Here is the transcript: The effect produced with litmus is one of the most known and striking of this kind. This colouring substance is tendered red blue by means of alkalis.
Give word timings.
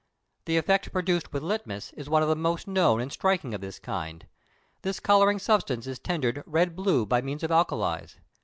The 0.45 0.57
effect 0.57 0.91
produced 0.91 1.31
with 1.31 1.43
litmus 1.43 1.93
is 1.93 2.09
one 2.09 2.23
of 2.23 2.27
the 2.27 2.35
most 2.35 2.67
known 2.67 2.99
and 3.01 3.11
striking 3.13 3.53
of 3.53 3.61
this 3.61 3.77
kind. 3.77 4.25
This 4.81 4.99
colouring 4.99 5.37
substance 5.37 5.85
is 5.85 5.99
tendered 5.99 6.41
red 6.47 6.75
blue 6.75 7.05
by 7.05 7.21
means 7.21 7.43
of 7.43 7.51
alkalis. 7.51 8.17